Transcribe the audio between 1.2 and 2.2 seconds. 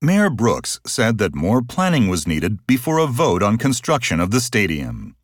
more planning